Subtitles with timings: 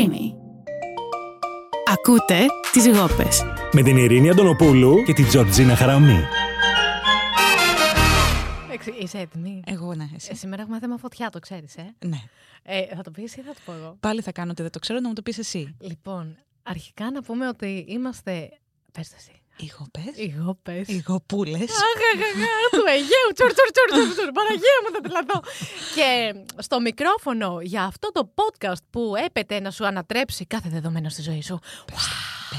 [0.00, 0.34] Greeny.
[1.92, 3.42] Ακούτε τις γόπες.
[3.72, 6.18] Με την Ειρήνη Αντωνοπούλου και την Τζορτζίνα Χαραμή.
[8.72, 10.28] Εξ- Είσαι έτοιμη; Εγώ ναι, εσύ.
[10.32, 12.20] Ε, σήμερα έχουμε θέμα φωτιά, το ξέρεις, ε; Ναι.
[12.62, 14.78] ε θα το πεις ή θα το πω εγώ; Πάλι θα κάνω ότι δεν το
[14.78, 15.76] ξέρω να μου το πεις εσύ.
[15.80, 18.48] Λοιπόν, αρχικά να πούμε ότι είμαστε...
[18.92, 19.39] Πες το εσύ.
[19.62, 20.16] Εγώ πες.
[20.16, 20.88] Οι γόπες.
[20.88, 21.60] Οι γοπούλες.
[21.60, 25.40] Αχαχαχα, του Αιγαίου, τσουρ, τσουρ, τσουρ, τσουρ, τσουρ, Παναγία μου θα τρελαθώ.
[25.94, 31.22] Και στο μικρόφωνο για αυτό το podcast που έπεται να σου ανατρέψει κάθε δεδομένο στη
[31.22, 31.58] ζωή σου,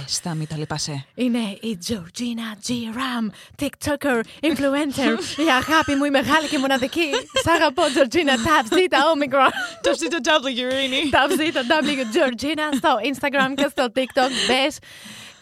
[0.05, 1.05] Πες τα, μην τα λυπάσαι.
[1.15, 2.69] είναι η Georgina G.
[2.71, 3.25] Ram,
[3.63, 7.09] TikToker, influencer, η αγάπη μου η μεγάλη και μοναδική.
[7.43, 9.51] Σ' αγαπώ, Georgina, Tab Zeta Omicron.
[9.81, 11.09] Το ψήτο W, Ειρήνη.
[11.11, 14.31] Tab Zeta W Georgina στο Instagram και στο TikTok.
[14.47, 14.77] Μπες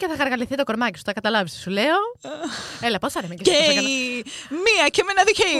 [0.00, 1.04] και θα χαργαληθεί το κορμάκι σου.
[1.04, 1.98] Θα καταλάβεις τι σου λέω.
[2.80, 3.88] Έλα, πώς άρεμε και Και εσύ, πώς έκανα.
[3.88, 5.54] η μία και μοναδική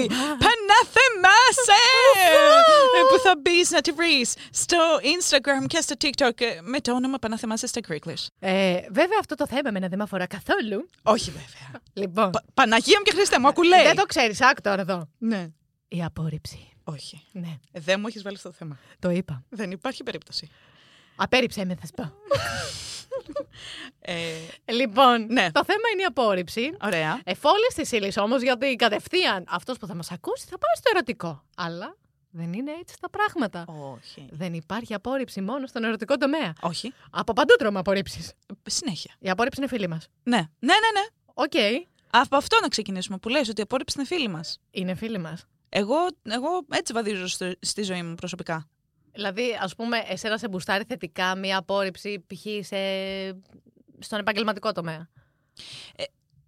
[0.44, 1.80] Παναθεμάσαι!
[2.96, 6.92] Ε, Που θα μπεις να τη βρεις στο Instagram και στο TikTok ε, με το
[6.92, 8.26] όνομα Παναθεμάσαι στα Greeklish.
[8.38, 10.88] Ε, βέβαια αυτό το θέμα εμένα δεν με αφορά καθόλου.
[11.02, 11.80] Όχι βέβαια.
[11.92, 13.82] Λοιπόν, Πα- Παναγία μου και Χριστέ μου, ακουλέει.
[13.82, 15.08] δεν το ξέρεις, άκου τώρα εδώ.
[15.18, 15.46] Ναι.
[15.88, 16.68] Η απόρριψη.
[16.84, 17.22] Όχι.
[17.32, 18.78] Ναι, Ε, Δεν μου έχεις βάλει στο θέμα.
[18.98, 19.42] το είπα.
[19.48, 20.50] Δεν υπάρχει περίπτωση.
[21.16, 22.12] Απέρριψε με, θα σου πω.
[24.00, 24.14] Ε,
[24.72, 25.50] Λοιπόν, Ναι.
[25.52, 26.76] το θέμα είναι η απόρριψη.
[26.84, 27.20] ωραία.
[27.24, 30.90] Εφ' όλης της ύλης όμως, γιατί κατευθείαν αυτός που θα μας ακούσει θα πάει στο
[30.94, 31.44] ερωτικό.
[31.56, 31.96] Αλλά
[32.30, 33.64] δεν είναι έτσι τα πράγματα.
[33.66, 34.28] Όχι.
[34.30, 36.52] Δεν υπάρχει απόρριψη μόνο στον ερωτικό τομέα.
[36.60, 36.92] Όχι.
[37.10, 38.32] Από παντού τρώμε απορρίψεις.
[38.66, 39.14] Συνέχεια.
[39.18, 40.06] Η απόρριψη είναι φίλη μας.
[40.22, 40.36] Ναι.
[40.36, 41.06] Ναι, ναι, ναι.
[41.34, 41.52] Οκ,
[42.10, 44.58] Από αυτό να ξεκινήσουμε που λες ότι η απόρριψη είναι φίλη μας.
[44.70, 45.44] είναι φίλη μας.
[45.68, 48.68] Εγώ, εγώ έτσι βαδίζω στο- στη ζωή μου προσωπικά.
[49.20, 52.66] Δηλαδή, ας πούμε, εσένα σε μπουστάρει θετικά μία απόρριψη π.χ.
[52.66, 53.40] σε-
[53.98, 55.08] στον επαγγελματικό τομέα;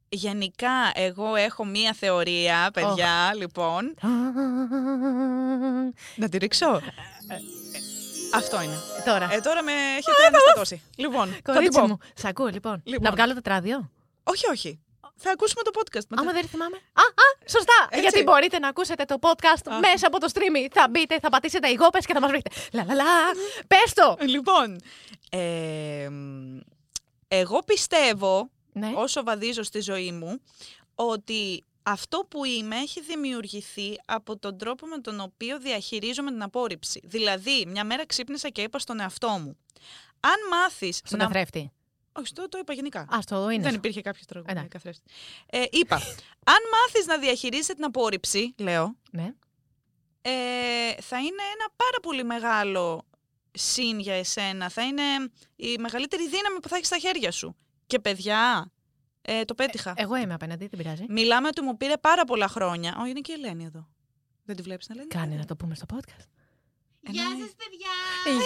[0.09, 3.95] Γενικά, εγώ έχω μία θεωρία, παιδιά, λοιπόν.
[6.17, 6.81] Να τη ρίξω;
[8.35, 8.75] Αυτό είναι.
[9.05, 9.33] Τώρα.
[9.33, 10.83] Ε, τώρα με έχετε αναστατώσει.
[10.97, 11.87] Λοιπόν, θα την Κορίτσι πω.
[11.87, 12.81] μου, σ' ακούω λοιπόν.
[12.85, 13.03] Λοιπόν.
[13.05, 13.91] Να βγάλω τετράδιο;
[14.23, 14.81] Όχι, όχι.
[15.17, 16.23] Θα ακούσουμε το podcast μετά.
[16.23, 16.77] Άμα δεν θυμάμαι.
[16.77, 17.87] Α, α, σωστά.
[17.89, 18.01] Έτσι.
[18.01, 19.79] Γιατί μπορείτε να ακούσετε το podcast Α.
[19.79, 20.69] μέσα από το stream.
[20.73, 22.51] Θα μπείτε, θα πατήσετε οι γόπες και θα μας βρείτε.
[22.73, 23.05] Λα, λα, λα.
[23.67, 24.17] Πες το.
[24.21, 24.81] Λοιπόν,
[25.31, 26.59] ε, μ,
[27.29, 28.93] εγώ πιστεύω, Ναι.
[28.95, 30.41] όσο βαδίζω στη ζωή μου,
[30.95, 37.01] ότι αυτό που είμαι έχει δημιουργηθεί από τον τρόπο με τον οποίο διαχειρίζομαι την απόρριψη.
[37.05, 39.57] Δηλαδή, μια μέρα ξύπνησα και είπα στον εαυτό μου,
[40.21, 41.25] αν μάθεις Στον να...
[41.25, 41.73] καθρέφτη.
[42.13, 43.01] Όχι, το, το είπα γενικά.
[43.01, 43.63] Α, στο είναι.
[43.63, 43.77] Δεν σου.
[43.77, 44.69] υπήρχε κάποιος τρόπο Ε, να ναι.
[44.69, 45.11] καθρέφτη.
[45.47, 45.97] Ε, είπα,
[46.45, 49.33] αν μάθεις να διαχειρίζεσαι την απόρριψη, λέω, Ναι.
[50.23, 50.31] ε,
[51.01, 53.05] θα είναι ένα πάρα πολύ μεγάλο
[53.53, 54.69] συν για εσένα.
[54.69, 55.03] Θα είναι
[55.57, 57.57] η μεγαλύτερη δύναμη που θα έχεις στα χέρια σου.
[57.87, 58.71] Και παιδιά,
[59.23, 59.95] ε, το πέτυχα.
[59.97, 61.05] Εγώ είμαι απέναντι, δεν πειράζει.
[61.09, 62.97] Μιλάμε ότι μου πήρε πάρα πολλά χρόνια.
[63.01, 63.89] Όχι, είναι και η Ελένη εδώ.
[64.45, 65.07] Δεν τη βλέπεις να λένε.
[65.07, 66.27] Κάνε να το πούμε στο podcast.
[67.11, 67.95] Γεια σας παιδιά!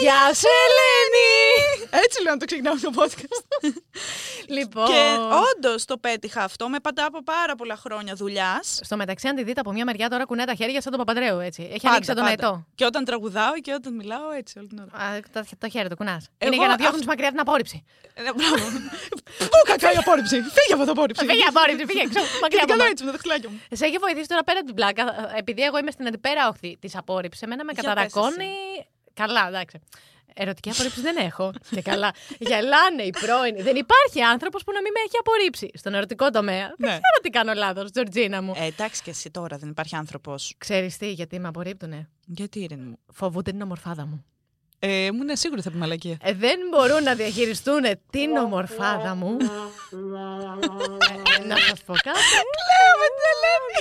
[0.00, 1.28] Γεια σου, Ελένη!
[2.04, 3.72] Έτσι λέω να το ξεκινάμε το podcast.
[4.56, 4.86] λοιπόν.
[4.86, 5.16] και
[5.54, 8.78] όντως το πέτυχα αυτό με πάντα από πάρα πολλά χρόνια δουλειάς.
[8.82, 11.38] Στο μεταξύ, αν τη δείτε από μια μεριά τώρα κουνέ τα χέρια σαν τον Παπαντρέου,
[11.38, 11.68] έτσι.
[11.72, 12.66] Έχει ανοίξει τον ετό.
[12.74, 15.04] Και όταν τραγουδάω και όταν μιλάω έτσι όλη την ώρα.
[15.04, 16.28] Α, το, το χέρι το κουνάς.
[16.38, 17.84] Εγώ Είναι για να διώχνεις αυ- μακριά την απόρριψη.
[18.14, 18.54] Ε, μπράβο.
[19.50, 21.24] Πού κακά η απόρριψη; Φύγε από την απόρριψη.
[21.26, 22.20] Φύγε απόρριψη, φύγε έξω.
[22.20, 22.90] Και Μακριά την από κάνω μένα.
[22.90, 23.60] έτσι με τα δαχτυλάκια μου.
[23.80, 25.04] Σε έχει βοηθήσει τώρα πέρα από την πλάκα,
[25.36, 27.42] επειδή εγώ είμαι στην αντιπέρα όχθη της απόρριψης.
[27.42, 28.45] Εμένα με Για καταρακώνει.
[29.14, 29.80] Καλά, εντάξει.
[30.38, 31.52] Ερωτική απορρίψη δεν έχω.
[31.70, 32.12] Και καλά.
[32.38, 33.62] Γελάνε οι πρώην.
[33.62, 36.66] Δεν υπάρχει άνθρωπος που να μην με έχει απορρίψει στον ερωτικό τομέα.
[36.66, 36.86] Δεν Ναι.
[36.86, 38.52] ξέρω τι κάνω λάθος, Τζορτζίνα μου.
[38.56, 40.54] Ε, εντάξει και εσύ τώρα δεν υπάρχει άνθρωπος.
[40.58, 44.24] Ξέρεις τι, γιατί με απορρίπτουνε; Γιατί ειρήνη μου; Φοβούνται την ομορφάδα μου.
[44.78, 46.16] Ε, μου είναι σίγουρη θα πει μαλακία.
[46.22, 49.36] Ε, δεν μπορούν να διαχειριστούν την ομορφάδα μου.
[51.40, 52.18] Ε, να σας πω κάτι.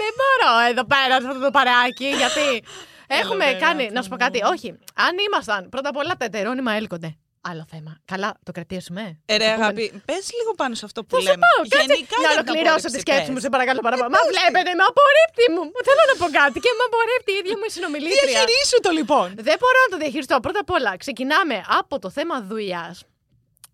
[0.01, 2.63] Δεν μπορώ εδώ πέρα σε αυτό το παράκι, γιατί;
[3.07, 3.81] Έχουμε Έλα, κάνει.
[3.81, 4.23] αγάπη Να σου πω μου.
[4.25, 4.39] κάτι.
[4.53, 4.67] Όχι.
[5.05, 7.11] Αν ήμασταν πρώτα απ' όλα τα ετερόνυμα έλκονται.
[7.51, 7.91] Άλλο θέμα.
[8.13, 9.03] Καλά, το κρατήσουμε.
[9.31, 11.41] Ε, ρε, Το πούμε- αγάπη, πες λίγο πάνω σε αυτό που Θα σε λέμε.
[11.45, 13.33] πάω, κάτσε Γενικά να για την ολοκληρώσω τη απόρριψη, σκέψη πες.
[13.33, 14.09] μου, σε παρακαλώ παραπάνω.
[14.15, 15.63] Μα βλέπετε, με απορρίπτει μου.
[15.87, 18.25] Θέλω να πω κάτι και με απορρίπτει η ίδια μου η συνομιλήτρια.
[18.31, 19.27] Διαχειρίσου το λοιπόν.
[19.49, 20.35] Δεν μπορώ να το διαχειριστώ.
[20.45, 22.95] Πρώτα απ' όλα, ξεκινάμε από το θέμα δουλειάς.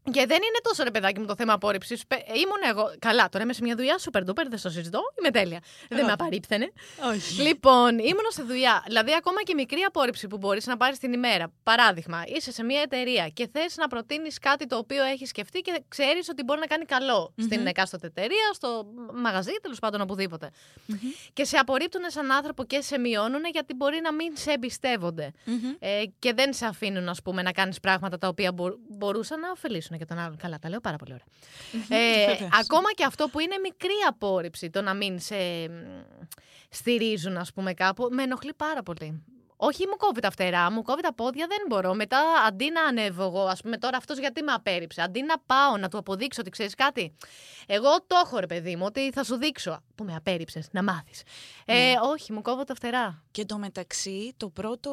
[0.03, 2.03] Και δεν είναι τόσο ρε παιδάκι μου το θέμα απόρριψης.
[2.27, 2.93] Ήμουν εγώ.
[2.99, 4.99] Καλά, τώρα είμαι σε μια δουλειά super duper, δεν στο συζητώ.
[5.19, 5.59] Είμαι τέλεια.
[5.89, 6.71] Δεν με απαρρίπτενε.
[7.13, 7.41] Όχι.
[7.41, 8.83] Λοιπόν, ήμουν σε δουλειά.
[8.87, 11.51] Δηλαδή, ακόμα και μικρή απόρριψη που μπορείς να πάρεις την ημέρα.
[11.63, 15.81] Παράδειγμα, είσαι σε μια εταιρεία και θες να προτείνεις κάτι το οποίο έχεις σκεφτεί και
[15.87, 20.49] ξέρεις ότι μπορεί να κάνει καλό στην εκάστοτε εταιρεία, στο μαγαζί, τέλος πάντων οπουδήποτε.
[21.33, 25.31] Και σε απορρίπτουν σαν άνθρωπο και σε μειώνουν γιατί μπορεί να μην σε εμπιστεύονται.
[25.79, 29.51] Ε, και δεν σε αφήνουν, ας πούμε, να κάνεις πράγματα τα οποία μπο- μπορούσαν να
[29.51, 30.37] ωφελήσουν και τον άλλον.
[30.37, 31.25] Καλά, τα λέω πάρα πολύ ωραία.
[32.01, 32.49] Ε, Βεβαίως.
[32.61, 35.35] ακόμα και αυτό που είναι μικρή απόρριψη, το να μην σε
[35.69, 35.71] μ,
[36.69, 39.23] στηρίζουν, ας πούμε, κάπου, με ενοχλεί πάρα πολύ.
[39.63, 41.93] Όχι, μου κόβει τα φτερά, μου κόβει τα πόδια, δεν μπορώ.
[41.93, 45.77] Μετά, αντί να ανέβω εγώ, ας πούμε τώρα αυτός γιατί με απέρριψε, αντί να πάω
[45.77, 47.13] να του αποδείξω ότι ξέρεις κάτι.
[47.67, 49.83] Εγώ το έχω, ρε παιδί μου, ότι θα σου δείξω.
[49.95, 51.23] Που με απέρριψες, να μάθεις.
[51.65, 51.93] Ε, Ναι.
[52.11, 53.23] όχι, μου κόβω τα φτερά.
[53.31, 54.91] Και το μεταξύ, το πρώτο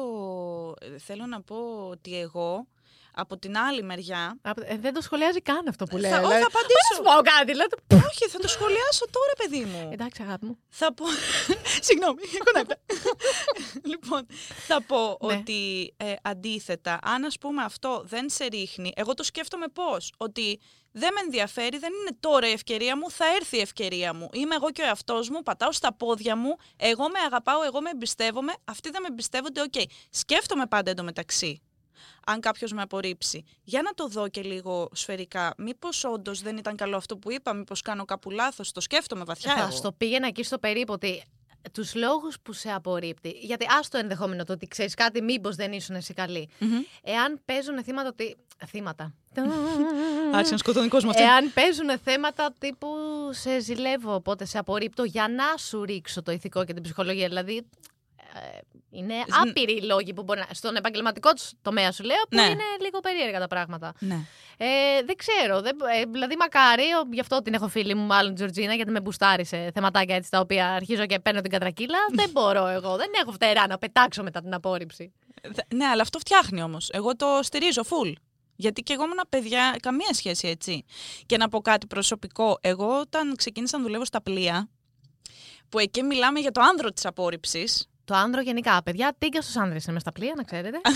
[0.81, 1.55] ε, θέλω να πω
[1.89, 2.67] ότι εγώ
[3.13, 4.37] από την άλλη μεριά.
[4.41, 6.09] Απ- ε, δεν το σχολιάζει καν αυτό που λέω.
[6.11, 6.41] Θα, όχι, δηλαδή.
[6.41, 6.77] θα απαντήσω.
[6.89, 7.67] Να σου πω κάτι, λέω.
[8.07, 9.89] όχι, θα το σχολιάσω τώρα, παιδί μου.
[9.93, 10.57] Εντάξει, αγάπη μου.
[10.69, 11.05] Θα πω.
[11.87, 12.75] Συγγνώμη, κοννέκτα.
[13.91, 14.25] λοιπόν,
[14.67, 15.33] θα πω Ναι.
[15.35, 20.13] ότι ε, αντίθετα, αν ας πούμε αυτό δεν σε ρίχνει, εγώ το σκέφτομαι πώς.
[20.17, 20.59] Ότι
[20.91, 24.29] δεν με ενδιαφέρει, δεν είναι τώρα η ευκαιρία μου, θα έρθει η ευκαιρία μου.
[24.33, 27.89] Είμαι εγώ και ο εαυτός μου, πατάω στα πόδια μου, εγώ με αγαπάω, εγώ με
[27.89, 29.73] εμπιστεύομαι, αυτοί δεν με εμπιστεύονται, οκ.
[30.09, 31.61] Σκέφτομαι πάντα εντωμεταξύ.
[32.31, 33.43] Αν κάποιος με απορρίψει.
[33.63, 35.53] Για να το δω και λίγο σφαιρικά.
[35.57, 38.71] Μήπως όντως δεν ήταν καλό αυτό που είπα, μήπως κάνω κάπου λάθος.
[38.71, 39.55] Το σκέφτομαι βαθιά.
[39.55, 39.71] θα εγώ.
[39.71, 41.23] στο πήγαινα εκεί στο περίπου ότι
[41.71, 43.29] τους λόγους που σε απορρίπτει.
[43.29, 46.49] Γιατί ας το ενδεχόμενο το ότι ξέρεις κάτι, μήπως δεν ήσουν εσύ καλή.
[46.59, 46.81] Μμμ.
[47.03, 48.37] Εάν παίζουν θύματα ότι.
[48.67, 49.13] Θύματα.
[50.33, 51.21] Άρχισε να σκοτώνει κόσμο αυτή.
[51.21, 52.87] Εάν παίζουν θέματα τύπου
[53.31, 57.27] σε ζηλεύω, οπότε σε απορρίπτω για να σου ρίξω το ηθικό και την ψυχολογία.
[57.27, 57.65] Δηλαδή.
[58.91, 60.47] Ε, είναι Σν- άπειροι οι λόγοι που μπορεί να.
[60.53, 62.41] Στον επαγγελματικό τους τομέα σου λέω, που Ναι.
[62.43, 63.93] είναι λίγο περίεργα τα πράγματα.
[63.99, 64.25] Ναι.
[64.57, 65.61] Ε, δεν ξέρω.
[65.61, 69.01] Δεν, ε, δηλαδή, μακάρι, ο- γι' αυτό την έχω φίλη μου, μάλλον Τζορτζίνα, γιατί με
[69.01, 71.97] μπουστάρει σε θεματάκια έτσι τα οποία αρχίζω και παίρνω την κατρακύλα.
[72.21, 72.95] δεν μπορώ εγώ.
[72.95, 75.13] Δεν έχω φτερά να πετάξω μετά την απόρριψη.
[75.43, 76.89] Δε- Ναι, αλλά αυτό φτιάχνει όμως.
[76.93, 78.13] Εγώ το στηρίζω full.
[78.55, 80.85] Γιατί και εγώ ήμουν παιδιά, καμία σχέση έτσι.
[81.25, 82.57] Και να πω κάτι προσωπικό.
[82.61, 84.69] Εγώ όταν ξεκίνησα να δουλεύω στα πλοία,
[85.69, 87.88] που εκεί μιλάμε για το άνδρο της απόρριψης.
[88.09, 90.77] Το άνδρο γενικά, παιδιά, τίγκα στους άνδρες είναι μες στα πλοία, να ξέρετε.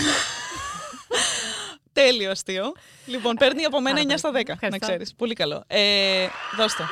[1.92, 2.72] Τέλειο αστείο.
[3.06, 4.44] Λοιπόν, παίρνει από μένα Πάρα 9 στα 10, πολύ.
[4.46, 4.86] να Ευχαριστώ.
[4.86, 5.14] ξέρεις.
[5.14, 5.64] Πολύ καλό.
[5.66, 6.26] Ε,
[6.56, 6.84] δώσ' το.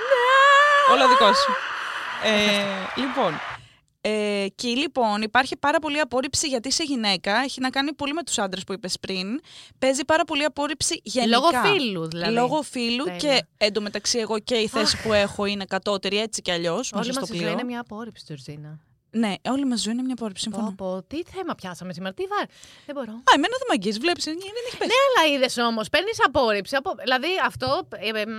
[0.92, 1.52] Όλο δικός σου.
[2.24, 3.40] Ε, λοιπόν,
[4.00, 7.36] ε, και λοιπόν υπάρχει πάρα πολύ απόρριψη γιατί είσαι γυναίκα.
[7.36, 9.40] Έχει να κάνει πολύ με τους άντρες που είπες πριν.
[9.78, 11.38] Παίζει πάρα πολύ απόρριψη γενικά.
[11.38, 12.32] Λόγω φίλου, δηλαδή.
[12.32, 13.18] Λόγω φίλου Τέλεια.
[13.18, 17.12] και εντωμεταξύ εγώ και η θέση που έχω είναι κατώτερη έτσι κι αλλιώς μέσα Όλη
[17.12, 17.52] στο μας η ζωή πλοίο.
[17.52, 18.78] είναι μια απόρριψη, Τζορτζίνα.
[19.14, 20.42] Ναι, όλη μας ζωή είναι μια απόρριψη.
[20.42, 20.74] Συμφωνώ.
[20.76, 22.46] Πω, πω, τι θέμα πιάσαμε σήμερα, τι βάρ.
[22.86, 23.12] Δεν μπορώ.
[23.28, 24.36] Α, εμένα δεν με αγγίζει, βλέπεις, δεν
[24.68, 24.90] έχει πέσει.
[24.92, 26.74] Ναι, αλλά είδες όμως, παίρνεις απόρριψη.
[26.76, 26.90] Απο...
[27.04, 27.68] Δηλαδή αυτό.
[28.06, 28.34] Ε, ε, μ,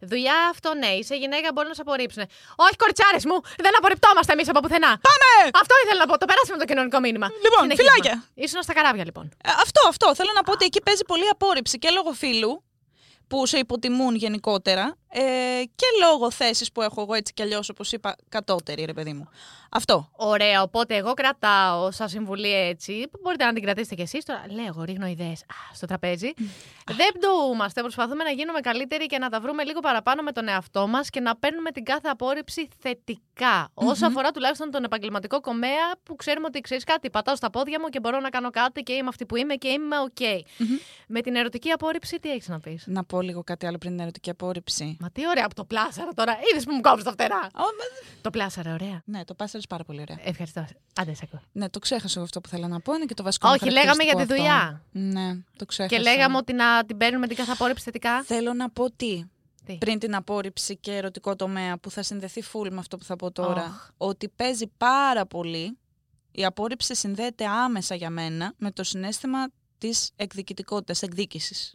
[0.00, 0.86] δουλειά αυτό, ναι.
[1.00, 2.22] Είσαι γυναίκα, μπορεί να σε απορρίψουν.
[2.66, 4.92] Όχι, κοριτσάρες μου, δεν απορριπτόμαστε εμείς από πουθενά.
[5.08, 5.30] Πάμε!
[5.62, 6.14] Αυτό ήθελα να πω.
[6.22, 7.26] Το περάσαμε το κοινωνικό μήνυμα.
[7.44, 7.90] Λοιπόν, Συνεχίζουμε.
[7.92, 8.14] φιλάκια.
[8.44, 9.24] Ήσουν στα καράβια, λοιπόν.
[9.48, 10.06] Ε, Αυτό, αυτό.
[10.18, 12.52] Θέλω να πω ότι εκεί παίζει πολύ απόρριψη και λόγω φίλου
[13.28, 14.84] που σε υποτιμούν γενικότερα
[15.16, 19.12] ε, και λόγω θέσης που έχω εγώ έτσι κι αλλιώς όπως είπα κατώτερη ρε παιδί
[19.12, 19.28] μου.
[19.76, 20.10] Αυτό.
[20.16, 23.08] Ωραία, οπότε εγώ κρατάω σαν συμβουλή έτσι.
[23.10, 24.24] που Μπορείτε να την κρατήσετε κι εσείς.
[24.24, 25.44] Τώρα λέω, εγώ ρίχνω ιδέες
[25.74, 26.32] στο τραπέζι.
[26.86, 27.80] Δεν πτωούμαστε.
[27.80, 31.20] Προσπαθούμε να γίνουμε καλύτεροι και να τα βρούμε λίγο παραπάνω με τον εαυτό μας και
[31.20, 33.70] να παίρνουμε την κάθε απόρριψη θετικά.
[33.74, 37.10] Όσο αφορά τουλάχιστον τον επαγγελματικό τομέα που ξέρουμε ότι ξέρεις κάτι.
[37.10, 39.68] Πατάω στα πόδια μου και μπορώ να κάνω κάτι και είμαι αυτή που είμαι και
[39.68, 40.44] είμαι οκ.
[41.06, 44.00] Με την ερωτική απόρριψη, τι έχεις να πεις; Να πω λίγο κάτι άλλο πριν την
[44.00, 44.96] ερωτική απόρριψη.
[45.04, 46.36] Μα τι ωραία που το πλάσαρα τώρα.
[46.52, 47.36] Είδες που μου κόβει τα φτερά.
[47.36, 49.02] Α, μα- Το πλάσαρα, ωραία.
[49.04, 50.18] Ναι, το πάσαρες πάρα πολύ ωραία.
[50.22, 50.66] Ευχαριστώ.
[50.94, 51.40] Άντε, σε ακούω.
[51.52, 52.94] Ναι, το ξέχασα εγώ αυτό που θέλω να πω.
[52.94, 54.82] Είναι και το βασικό μου Όχι, λέγαμε για τη χαρακτηριστικό δουλειά.
[54.94, 55.20] αυτό.
[55.20, 55.96] Ναι, το ξέχασα.
[55.96, 58.22] Και λέγαμε ότι να την παίρνουμε την κάθε απόρριψη θετικά.
[58.22, 59.24] Θέλω να πω τι.
[59.64, 63.16] Τι; Πριν την απόρριψη και ερωτικό τομέα που θα συνδεθεί full με αυτό που θα
[63.16, 63.62] πω τώρα.
[63.62, 63.88] Αχ.
[63.96, 65.78] Ότι παίζει πάρα πολύ.
[66.32, 69.46] Η απόρριψη συνδέεται άμεσα για μένα με το συνέστημα
[69.78, 71.74] της εκδικητικότητας, εκδίκησης.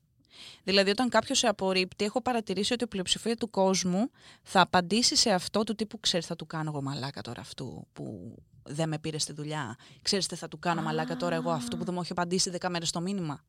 [0.64, 4.12] Δηλαδή, όταν κάποιος σε απορρίπτει, έχω παρατηρήσει ότι η πλειοψηφία του κόσμου
[4.44, 8.36] θα απαντήσει σε αυτό του τύπου: Ξέρεις, θα του κάνω εγώ μαλάκα τώρα αυτού που
[8.64, 9.76] δεν με πήρε στη δουλειά.
[10.02, 12.70] Ξέρεις, τι θα του κάνω μαλάκα τώρα εγώ αυτού που δεν μου έχει απαντήσει 10
[12.70, 13.44] μέρες το μήνυμα.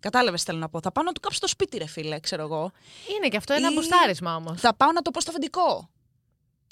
[0.00, 0.80] Κατάλαβες, θέλω να πω.
[0.80, 2.70] Θα πάω να του κάψω το σπίτι, ρε φίλε, ξέρω εγώ.
[3.16, 4.60] Είναι και αυτό ένα Ή- μπουστάρισμα όμως.
[4.60, 5.90] Θα πάω να το πω στο αφεντικό.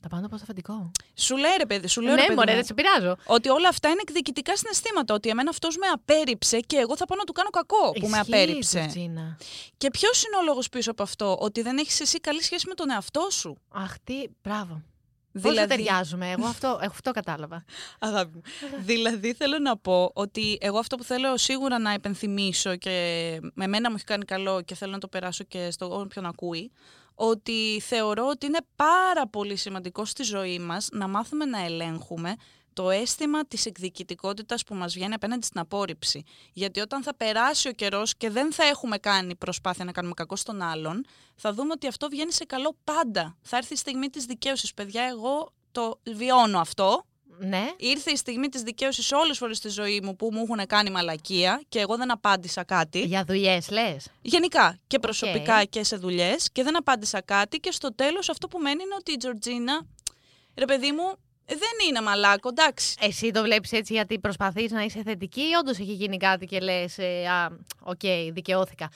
[0.03, 0.91] Τα πάντα πώ αφεντικό.
[1.15, 3.17] Σου λέει ρε παιδί, σου λέω ρε Ναι, παιδί μωρέ, μου, δεν σε πειράζω.
[3.27, 5.15] ότι όλα αυτά είναι εκδικητικά συναισθήματα.
[5.15, 8.19] Ότι εμένα αυτός με απέρριψε και εγώ θα πάω να του κάνω κακό που με
[8.19, 8.79] Ισχύει, απέρριψε.
[8.79, 9.39] Τζορτζίνα.
[9.77, 12.75] Και ποιος είναι ο λόγος πίσω από αυτό, ότι δεν έχεις εσύ καλή σχέση με
[12.75, 14.15] τον εαυτό σου; Αχ, τι.
[14.43, 14.83] Μπράβο.
[15.33, 17.65] Πώς Δηλαδή- δεν ταιριάζουμε; Εγώ αυτό, εγώ αυτό κατάλαβα.
[17.99, 18.43] Αγάπη μου.
[18.85, 22.91] δηλαδή θέλω να πω ότι εγώ αυτό που θέλω σίγουρα να υπενθυμίσω και
[23.55, 26.73] με μένα μου έχει κάνει καλό και θέλω να το περάσω και στον όποιον ακούει,
[27.15, 32.37] ότι θεωρώ ότι είναι πάρα πολύ σημαντικό στη ζωή μας να μάθουμε να ελέγχουμε
[32.73, 36.25] το αίσθημα της εκδικητικότητας που μας βγαίνει απέναντι στην απόρριψη.
[36.53, 40.37] Γιατί όταν θα περάσει ο καιρός και δεν θα έχουμε κάνει προσπάθεια να κάνουμε κακό
[40.37, 41.05] στον άλλον,
[41.35, 43.37] θα δούμε ότι αυτό βγαίνει σε καλό πάντα.
[43.43, 44.75] Θα έρθει η στιγμή της δικαίωσης.
[44.75, 47.07] Παιδιά, εγώ το βιώνω αυτό.
[47.39, 47.71] Ναι.
[47.77, 50.91] Ήρθε η στιγμή της δικαίωσης όλες τις φορές στη ζωή μου που μου έχουν κάνει
[50.91, 53.01] μαλακία και εγώ δεν απάντησα κάτι.
[53.01, 54.09] Για δουλειές, λες.
[54.23, 58.59] Γενικά και προσωπικά και σε δουλειές και δεν απάντησα κάτι και στο τέλος αυτό που
[58.59, 59.87] μένει είναι ότι η Τζορτζίνα,
[60.55, 62.97] ρε παιδί μου, δεν είναι μαλάκο, εντάξει.
[63.01, 66.61] Εσύ το βλέπεις έτσι γιατί προσπαθείς να είσαι θετική; Ή όντως έχει γίνει κάτι και
[66.61, 68.01] λες, Α, οκ,
[68.33, 68.91] δικαιώθηκα.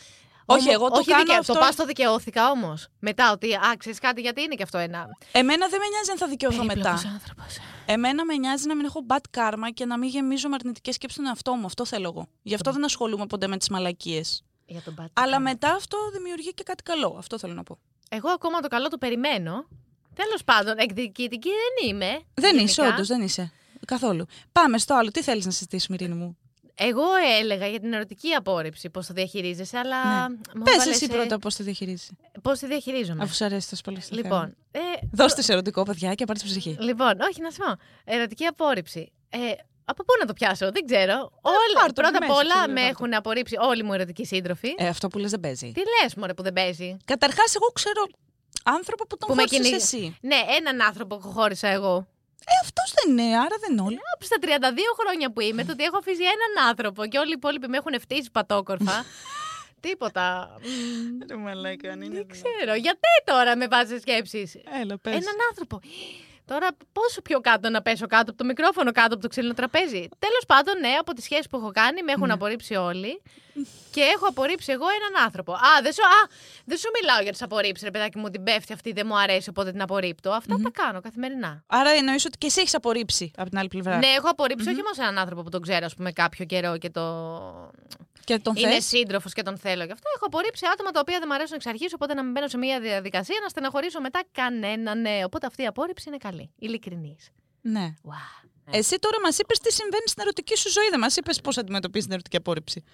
[0.48, 2.88] Όχι, Όμως- εγώ το όχι κάνω δικαι- αυτό- Το πας το δικαιώθηκα όμως.
[2.98, 5.06] Μετά ότι, α, ξέρεις κάτι, γιατί είναι και αυτό ένα.
[5.32, 6.74] Εμένα δεν με νοιάζει αν θα δικαιωθώ μετά.
[6.74, 7.56] Περίπλοκος άνθρωπος.
[7.86, 11.18] Εμένα με νοιάζει να μην έχω bad karma και να μην γεμίζω με αρνητικές σκέψεις
[11.18, 11.66] στον εαυτό μου.
[11.66, 12.26] Αυτό θέλω εγώ.
[12.42, 14.42] Γι' αυτό δεν ασχολούμαι ποτέ με τις μαλακίες.
[14.66, 15.42] Για τον bad Αλλά karma.
[15.42, 17.14] μετά αυτό δημιουργεί και κάτι καλό.
[17.18, 17.78] Αυτό θέλω να πω.
[18.08, 19.66] Εγώ ακόμα το καλό το περιμένω.
[20.14, 22.20] Τέλος πάντων, εκδικητική δεν είμαι.
[22.34, 22.62] Δεν γενικά.
[22.62, 23.52] είσαι, όντως, δεν είσαι.
[23.86, 24.26] Καθόλου.
[24.52, 25.10] Πάμε στο άλλο.
[25.10, 26.38] Τι θέλεις να συζητήσουμε, Ειρήνη μου;
[26.78, 27.02] Εγώ
[27.40, 30.28] έλεγα για την ερωτική απόρριψη πώς το διαχειρίζεσαι, αλλά.
[30.28, 30.36] Ναι.
[30.64, 32.08] Πες έβαλες, εσύ ε, πρώτα πώς το διαχειρίζει.
[32.42, 33.22] Πώς τη διαχειρίζομαι.
[33.22, 34.00] Αφού σου αρέσει τόσο πολύ.
[34.00, 34.22] στο θέμα.
[34.28, 36.76] Λοιπόν, ε, Δώστε σε ερωτικό, παιδιά, και πάρτε ψυχή.
[36.80, 37.74] Λοιπόν, όχι να σου πω.
[38.04, 39.12] Ερωτική απόρριψη.
[39.28, 39.38] Ε,
[39.84, 41.14] από πού να το πιάσω, δεν ξέρω.
[41.42, 42.88] Όλα, Ε, πάρ' το πρώτα από απ' μέσα, όλα ξέρω, με πάρ' το.
[43.02, 44.74] έχουν απορρίψει όλοι μου ερωτικοί σύντροφοι.
[44.76, 45.72] Ε, αυτό που λες δεν παίζει.
[45.72, 48.06] Τι λες, Μωρέ, που δεν παίζει; Καταρχάς, εγώ ξέρω
[48.64, 49.58] άνθρωπο που τον Που με χώρισες
[49.90, 50.06] κυνηγεί.
[50.06, 50.16] εσύ.
[50.20, 52.06] Ναι, έναν άνθρωπο που χώρισα εγώ.
[52.48, 53.98] Ε, αυτός δεν είναι, άρα δεν είναι όλοι.
[54.14, 54.46] Από στα 32
[55.00, 58.00] χρόνια που είμαι, το ότι έχω αφήσει έναν άνθρωπο και όλοι οι υπόλοιποι με έχουν
[58.00, 59.04] φτύσει πατόκορφα.
[59.86, 60.56] Τίποτα.
[60.62, 62.74] Μμ, Ρε μαλάκα, αν Δεν ξέρω.
[62.74, 64.54] Γιατί τώρα με βάζεις σκέψεις.
[64.82, 65.12] Έλα, πες.
[65.14, 65.80] Έναν άνθρωπο.
[66.46, 70.08] Τώρα, πόσο πιο κάτω να πέσω κάτω από το μικρόφωνο, κάτω από το ξύλινο τραπέζι;
[70.18, 73.22] Τέλος πάντων, ναι, από τις σχέσεις που έχω κάνει, με έχουν απορρίψει όλοι.
[73.90, 75.52] Και έχω απορρίψει εγώ έναν άνθρωπο.
[75.52, 76.28] Α, δεν σου, α,
[76.64, 79.48] δεν σου μιλάω για τις απορρίψεις, ρε παιδάκι μου, την πέφτει αυτή, δεν μου αρέσει,
[79.48, 80.30] οπότε την απορρίπτω.
[80.30, 81.62] Αυτά τα κάνω καθημερινά.
[81.66, 83.96] Άρα εννοείς ότι και εσύ έχεις απορρίψει από την άλλη πλευρά.
[83.96, 86.90] Ναι, έχω απορρίψει όχι μόνο έναν άνθρωπο που τον ξέρω, ας πούμε, κάποιο καιρό και
[86.90, 87.02] το.
[88.26, 89.84] Και τον Είναι θες; σύντροφος και τον θέλω.
[89.84, 92.32] Γι' αυτό έχω απορρίψει άτομα τα οποία δεν μου αρέσουν εξ αρχής, οπότε να μην
[92.32, 95.00] μπαίνω σε μια διαδικασία να στεναχωρήσω μετά κανέναν.
[95.00, 95.24] Ναι.
[95.24, 96.50] Οπότε αυτή η απόρριψη είναι καλή.
[96.58, 97.28] Ειλικρινής.
[97.60, 97.94] Ναι.
[98.08, 98.48] Wow.
[98.70, 100.88] Εσύ τώρα μας είπες τι συμβαίνει στην ερωτική σου ζωή.
[100.90, 102.84] Δεν μας είπες πώς αντιμετωπίζεις την ερωτική απόρριψη.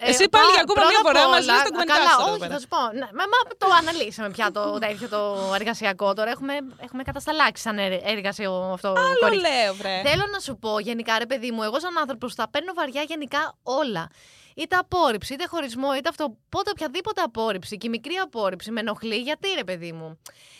[0.00, 2.52] Ε, Εσύ πάλι για ακόμα μια φορά μας λες τα Καλά, κομμεντάρια εδώ όχι, πέρα.
[2.52, 2.78] θα σου πω.
[2.92, 6.30] Ναι, μα, μα το αναλύσαμε πια το τέτοιο το εργασιακό τώρα.
[6.30, 8.88] Έχουμε, έχουμε κατασταλάξει σαν ερ- εργασιο αυτό.
[8.88, 9.46] Άλλο κορίτσι.
[9.46, 10.00] λέω, βρε.
[10.04, 13.54] Θέλω να σου πω γενικά, ρε παιδί μου, εγώ σαν άνθρωπος τα παίρνω βαριά γενικά
[13.62, 14.10] όλα.
[14.56, 16.36] Είτε απόρριψη, είτε χωρισμό, είτε αυτό.
[16.48, 19.16] Πότε οποιαδήποτε απόρριψη και η μικρή απόρριψη με ενοχλεί.
[19.16, 20.18] Γιατί ρε παιδί μου;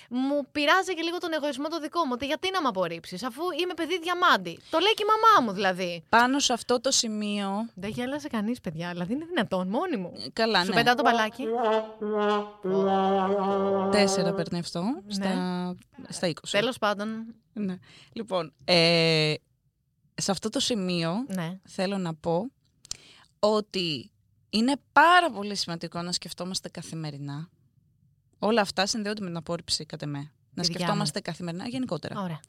[0.09, 2.11] Μου πειράζει και λίγο τον εγωισμό το δικό μου.
[2.13, 4.59] Ότι γιατί να με απορρίψεις, αφού είμαι παιδί διαμάντη.
[4.71, 6.05] Το λέει και η μαμά μου δηλαδή.
[6.09, 7.49] Πάνω σε αυτό το σημείο.
[7.75, 10.13] Δεν γέλασε κανείς, παιδιά, δηλαδή είναι δυνατόν, μόνη μου.
[10.19, 10.75] ε, Καλά, Σου ναι.
[10.75, 11.45] πετάω το μπαλάκι.
[13.91, 14.85] Τέσσερα παίρνει αυτό.
[15.07, 15.33] Στα,
[16.09, 16.33] στα 20.
[16.51, 17.35] Τέλος πάντων.
[17.53, 17.79] Ναι.
[18.13, 19.35] Λοιπόν, ε,
[20.15, 21.59] σε αυτό το σημείο Ναι.
[21.69, 22.51] θέλω να πω
[23.45, 24.11] ότι
[24.51, 27.49] είναι πάρα πολύ σημαντικό να σκεφτόμαστε καθημερινά.
[28.39, 30.19] Όλα αυτά συνδέονται με την απόρριψη, κατά με.
[30.55, 32.21] Να δικιά σκεφτόμαστε καθημερινά γενικότερα.
[32.21, 32.41] Ωραία.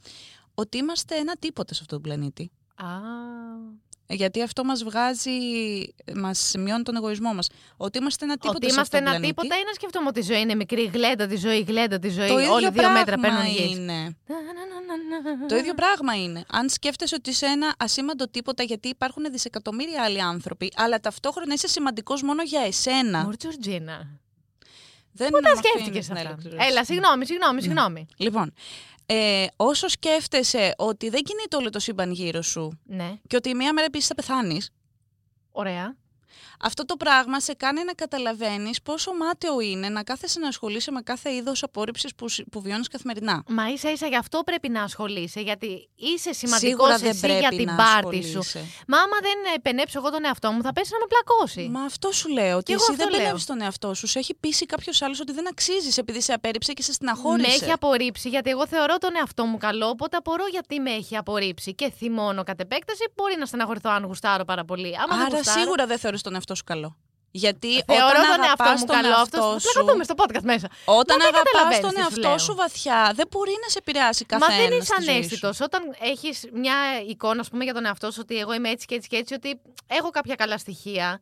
[0.53, 2.51] Ότι είμαστε ένα τίποτα σε αυτόν τον πλανήτη.
[2.75, 2.85] Α,
[4.13, 5.31] Γιατί αυτό μας βγάζει,
[6.15, 7.49] μας μειώνει τον εγωισμό μας.
[7.77, 9.41] Ότι είμαστε ένα τίποτα ότι σε είμαστε αυτόν τον ένα πλανήτη.
[9.41, 12.27] τίποτα ή να σκεφτόμαστε ότι η ζωή είναι μικρή, γλέντα τη ζωή, γλέντα τη ζωή.
[12.27, 13.75] Το ίδιο Όλοι δύο μέτρα πράγμα παίρνουν γη.
[13.79, 14.17] είναι.
[15.47, 16.43] Το ίδιο πράγμα είναι.
[16.51, 21.67] Αν σκέφτεσαι ότι είσαι ένα ασήμαντο τίποτα γιατί υπάρχουν δισεκατομμύρια άλλοι άνθρωποι, αλλά ταυτόχρονα είσαι
[21.67, 23.23] σημαντικός μόνο για εσένα.
[23.23, 24.21] Μουρ Τζορτζίνα.
[25.15, 26.67] Δεν Πού τα με αφήνεις σκέφτηκες να αυτά; ολοκληρώσω.
[26.69, 28.05] Έλα, συγγνώμη, συγγνώμη, συγγνώμη.
[28.17, 28.53] Λοιπόν,
[29.05, 33.73] ε, όσο σκέφτεσαι ότι δεν κινείται όλο το σύμπαν γύρω σου Ναι, και ότι μία
[33.73, 34.69] μέρα επίσης θα πεθάνεις,
[35.51, 35.95] ωραία.
[36.65, 41.01] Αυτό το πράγμα σε κάνει να καταλαβαίνεις πόσο μάταιο είναι να κάθεσαι να ασχολείσαι με
[41.01, 43.43] κάθε είδος απόρριψης που, σ- που βιώνεις καθημερινά.
[43.47, 47.39] Μα ίσα ίσα γι' αυτό πρέπει να ασχολείσαι, γιατί είσαι σημαντικός Σίγουρα δεν εσύ πρέπει
[47.39, 48.39] για την να πάρτη σου.
[48.39, 48.59] ασχολείσαι.
[48.87, 51.69] Μα άμα δεν επενέψω εγώ τον εαυτό μου, θα πέσει να με πλακώσει.
[51.71, 52.57] Μα αυτό σου λέω.
[52.57, 53.21] Ότι εγώ εσύ αυτό δεν λέω.
[53.27, 54.07] πενεύει τον εαυτό σου.
[54.07, 57.47] Σε έχει πείσει κάποιος άλλος ότι δεν αξίζεις επειδή σε απέρριψε και σε Με στεναχώρησε.
[57.63, 61.73] έχει απορρίψει γιατί εγώ θεωρώ τον εαυτό μου καλό, οπότε απορώ γιατί με έχει απορρίψει
[61.75, 63.03] και θυμώνω κατ' επέκταση.
[63.15, 64.95] Μπορεί να στεναχωρηθώ αν γουστάρω πάρα πολύ.
[64.97, 66.97] Άμα δεν Άρα γουστάρω, σίγουρα δεν θεωρείς τον εαυτό σου καλό.
[67.35, 69.07] Γιατί Θεωρώ όταν τον εαυτό αγαπάς μου τον καλό.
[69.07, 70.67] εαυτό Αυτό σου, θα δούμε στο podcast μέσα.
[70.85, 72.37] όταν Μα δεν αγαπάς καταλαβαίνεις τον τι σου εαυτό λέω.
[72.37, 74.67] σου βαθιά, δεν μπορεί να σε επηρεάσει Μα καθένας.
[74.69, 75.59] δεν είσαι ανέστητος.
[75.59, 76.75] Όταν έχεις μια
[77.07, 79.33] εικόνα, ας πούμε, για τον εαυτό σου ότι εγώ είμαι έτσι και έτσι και έτσι,
[79.33, 81.19] ότι έχω κάποια καλά στοιχεία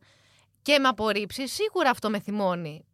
[0.62, 2.84] και με απορρίψεις, σίγουρα αυτό με θυμώνει.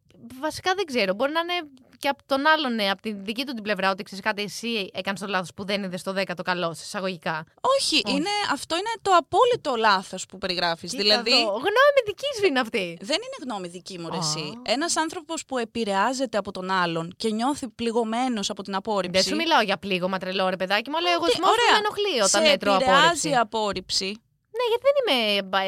[0.41, 1.15] Βασικά δεν ξέρω.
[1.15, 1.69] Μπορεί να είναι
[1.99, 4.91] και από τον άλλον, ναι, από την δική του την πλευρά, ότι ξέρεις κάτι, εσύ
[4.95, 7.45] έκανες το λάθος που δεν είδες στο 10 το καλό, σε εισαγωγικά.
[7.79, 10.91] Όχι, Είναι, αυτό είναι το απόλυτο λάθος που περιγράφεις.
[10.91, 11.43] Κοίτα Δηλαδή, εδώ.
[11.51, 12.99] Γνώμη δικής σου είναι αυτή.
[13.01, 14.19] δεν είναι γνώμη δική μου, ρε, Α.
[14.23, 14.53] εσύ.
[14.67, 19.23] Ένας άνθρωπος που επηρεάζεται από τον άλλον και νιώθει πληγωμένος από την απόρριψη.
[19.23, 21.47] Δεν σου μιλάω για πλήγωμα τρελό, ρε παιδάκι μου, αλλά εγώ Τι, με
[21.79, 23.29] ενοχλεί όταν σε έτρωω επηρεάζει απόρριψη.
[23.29, 24.23] η απόρριψη.
[24.59, 25.19] Ναι, γιατί δεν είμαι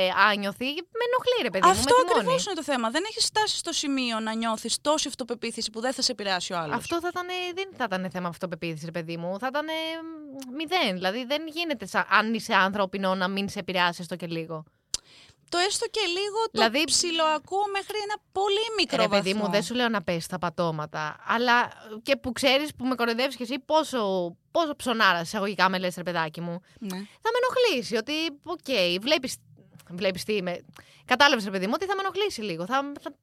[0.04, 1.70] ε, άνιωθη, με ενοχλεί, ρε παιδί μου.
[1.70, 2.18] Αυτό με θυμώνει.
[2.18, 2.90] ακριβώς είναι το θέμα.
[2.90, 6.58] Δεν έχεις φτάσει στο σημείο να νιώθεις τόση αυτοπεποίθηση που δεν θα σε επηρεάσει ο
[6.58, 6.76] άλλος.
[6.76, 9.38] Αυτό θα ήταν, δεν θα ήταν θέμα αυτοπεποίθησης, ρε παιδί μου.
[9.38, 9.72] Θα ήταν ε,
[10.56, 10.94] μηδέν.
[10.94, 14.64] Δηλαδή δεν γίνεται σαν, αν είσαι ανθρώπινο να μην σε επηρεάσει το και λίγο.
[15.50, 19.46] Το έστω και λίγο το Δηλαδή- ψιλοακούω μέχρι ένα πολύ μικρό Ρε παιδί βαθμό.
[19.46, 21.16] μου, δεν σου λέω να πέσει τα πατώματα.
[21.26, 21.68] Αλλά
[22.02, 24.00] και που ξέρεις που με κοροϊδεύεις και εσύ πόσο,
[24.50, 26.60] πόσο ψωνάρας εισαγωγικά με λες, ρε παιδάκι μου.
[26.80, 26.96] Ναι.
[26.96, 27.96] Θα με ενοχλήσει.
[27.96, 28.12] Ότι,
[28.44, 29.36] οκ, βλέπεις.
[29.90, 30.64] Βλέπεις τι είμαι.
[31.04, 32.66] Κατάλαβες, ρε παιδί μου, ότι θα με ενοχλήσει λίγο.
[32.66, 33.14] Θα, θα,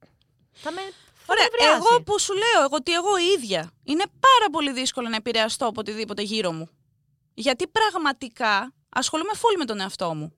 [0.52, 0.80] θα με.
[1.14, 1.76] θα Ωραία, με νευριάσει.
[1.90, 5.80] εγώ που σου λέω, εγώ ότι εγώ ίδια είναι πάρα πολύ δύσκολο να επηρεαστώ από
[5.80, 6.68] οτιδήποτε γύρω μου.
[7.34, 10.32] Γιατί πραγματικά ασχολούμαι full με τον εαυτό μου.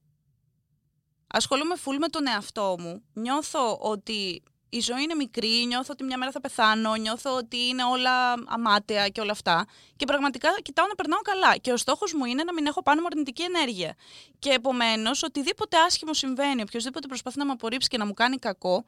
[1.32, 3.02] Ασχολούμαι full με τον εαυτό μου.
[3.12, 7.84] Νιώθω ότι η ζωή είναι μικρή, νιώθω ότι μια μέρα θα πεθάνω, νιώθω ότι είναι
[7.84, 9.66] όλα μάταια και όλα αυτά.
[9.96, 11.56] Και πραγματικά κοιτάω να περνάω καλά.
[11.56, 13.94] Και ο στόχος μου είναι να μην έχω πάνω μου αρνητική ενέργεια.
[14.38, 18.84] Και επομένως, οτιδήποτε άσχημο συμβαίνει, οποιοδήποτε προσπαθεί να με απορρίψει και να μου κάνει κακό,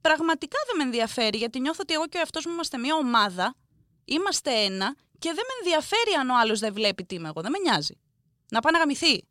[0.00, 3.54] πραγματικά δεν με ενδιαφέρει, γιατί νιώθω ότι εγώ και ο εαυτός μου είμαστε μια ομάδα,
[4.04, 7.40] είμαστε ένα και δεν με ενδιαφέρει αν ο άλλος δεν βλέπει τι είμαι εγώ.
[7.40, 7.98] Δεν με νοιάζει.
[8.50, 9.28] Να πάει να γαμηθεί.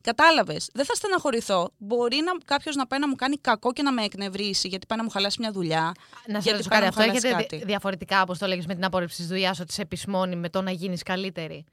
[0.00, 0.70] Κατάλαβες.
[0.72, 1.70] Δεν θα στεναχωρηθώ.
[1.78, 4.98] Μπορεί να, κάποιος να πάει να μου κάνει κακό και να με εκνευρίσει, γιατί πάει
[4.98, 5.92] να μου χαλάσει μια δουλειά.
[6.26, 7.56] Να σε γιατί ρωτήσω πάει κάτι, να μου αυτό χαλάσει έχετε κάτι.
[7.56, 10.62] δι- διαφορετικά, όπως το έλεγες με την απόρριψη της δουλειάς, ότι σε επισμώνει με το
[10.62, 11.64] να γίνεις καλύτερη;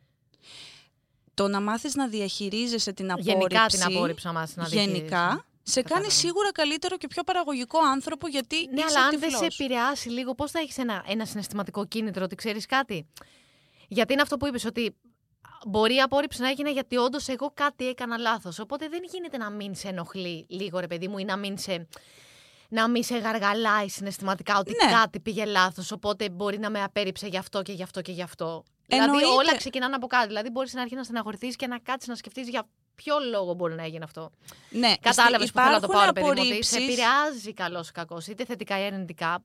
[1.33, 3.37] Το να μάθεις να διαχειρίζεσαι την απόρριψη.
[3.37, 5.43] Γενικά την απόρριψη να μάθει να Γενικά, διαχειρίζεσαι.
[5.63, 6.09] σε κάνει Κατάλαβα.
[6.11, 9.59] σίγουρα καλύτερο και πιο παραγωγικό άνθρωπο γιατί Ναι, είσαι αλλά αν δεν σε τυφλός.
[9.59, 13.07] επηρεάσει λίγο, πώς θα έχεις ένα, ένα συναισθηματικό κίνητρο ότι ξέρεις κάτι;
[13.87, 14.95] Γιατί είναι αυτό που είπες, ότι
[15.65, 18.59] μπορεί η απόρριψη να έγινε γιατί όντως εγώ κάτι έκανα λάθος.
[18.59, 21.87] Οπότε δεν γίνεται να μην σε ενοχλεί λίγο, ρε παιδί μου, ή να μην σε.
[22.69, 24.91] Να μην σε γαργαλάει συναισθηματικά ότι Ναι.
[24.91, 25.91] κάτι πήγε λάθος.
[25.91, 28.63] Οπότε μπορεί να με απέρριψε γι' αυτό και γι' αυτό και γι' αυτό.
[28.85, 29.27] Δηλαδή Εννοείται.
[29.27, 30.27] όλα ξεκινάνε από κάτι.
[30.27, 33.73] Δηλαδή μπορείς στην αρχή να στεναχωρηθείς και να κάτσεις να σκεφτείς για ποιο λόγο μπορεί
[33.73, 34.31] να έγινε αυτό.
[34.69, 36.31] Ναι, Κατάλαβες που θέλω να το υπάρχουν πάρω, παιδί μου.
[36.31, 39.43] Ότι σε απορρίψεις- επηρεάζει καλό ή κακό, είτε θετικά ή αρνητικά.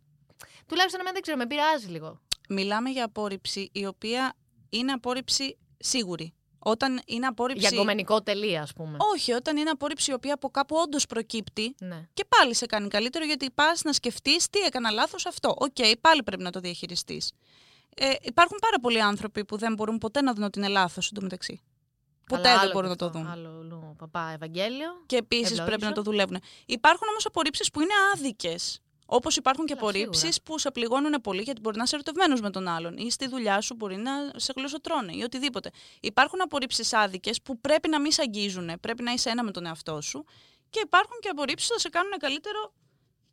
[0.67, 2.21] Τουλάχιστον εμένα δεν ξέρω, με επηρεάζει λίγο.
[2.49, 4.33] Μιλάμε για απόρριψη η οποία
[4.71, 6.35] είναι απόρριψη σίγουρη.
[6.63, 7.61] Όταν είναι απόρριψη.
[7.67, 8.97] Για γκομενικό τελεία, ας πούμε.
[9.15, 12.09] Όχι, όταν είναι απόρριψη η οποία από κάπου όντως προκύπτει Ναι.
[12.15, 15.55] και πάλι σε κάνει καλύτερο γιατί πας να σκεφτείς τι έκανα λάθος αυτό.
[15.59, 17.33] Οκ, πάλι πρέπει να το διαχειριστείς.
[17.97, 21.61] Ε, υπάρχουν πάρα πολλοί άνθρωποι που δεν μπορούν ποτέ να δουν ότι είναι λάθος εντωμεταξύ.
[22.27, 23.19] Ποτέ Αλλά δεν άλλο μπορούν και να το αυτό.
[23.19, 23.29] δουν.
[23.31, 24.89] Άλλο λου, παπά Ευαγγέλιο.
[25.07, 25.67] Και επίσης Ευλόγησο.
[25.67, 26.39] πρέπει να το δουλεύουν.
[26.67, 28.81] Υπάρχουν όμως απορρίψεις που είναι άδικες.
[29.13, 30.43] Όπως υπάρχουν και Καλά, απορρίψεις σίγουρα.
[30.45, 33.61] που σε πληγώνουν πολύ γιατί μπορεί να είσαι ερωτευμένος με τον άλλον ή στη δουλειά
[33.61, 35.71] σου μπορεί να σε γλωσσοτρώνε ή οτιδήποτε.
[36.01, 39.67] Υπάρχουν απορρίψεις άδικες που πρέπει να μην σε αγγίζουν, πρέπει να είσαι ένα με τον
[39.67, 40.25] εαυτό σου.
[40.71, 42.73] Και υπάρχουν και απορρίψεις που θα σε κάνουν καλύτερο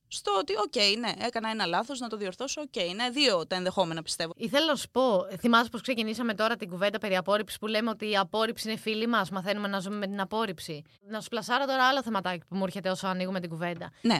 [0.08, 2.62] στο ότι, οκ, ναι, έκανα ένα λάθος, να το διορθώσω.
[2.62, 4.34] Οκ, είναι δύο τα ενδεχόμενα πιστεύω.
[4.36, 8.10] Ήθελα να σου πω, θυμάσαι πώς ξεκινήσαμε τώρα την κουβέντα περί απόρριψης που λέμε ότι
[8.10, 9.30] η απόρριψη είναι φίλη μας.
[9.30, 10.84] Μαθαίνουμε να ζούμε με την απόρριψη.
[11.10, 13.92] Να σου πλασάρω τώρα άλλο θεματάκι που μου έρχεται όσο ανοίγουμε την κουβέντα.
[14.02, 14.20] Ναι.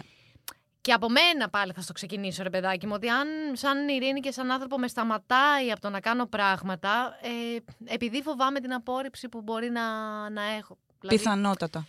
[0.88, 4.32] Και από μένα πάλι θα στο ξεκινήσω, ρε παιδάκι μου, ότι αν σαν Ειρήνη και
[4.32, 7.58] σαν άνθρωπο με σταματάει από το να κάνω πράγματα, ε,
[7.94, 9.84] επειδή φοβάμαι την απόρριψη που μπορεί να,
[10.30, 10.78] να έχω.
[11.00, 11.88] Δηλαδή, Πιθανότατα.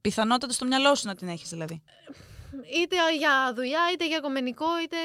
[0.00, 1.82] Πιθανότατα στο μυαλό σου να την έχεις δηλαδή.
[2.82, 4.96] είτε για δουλειά, είτε για κομμενικό, είτε.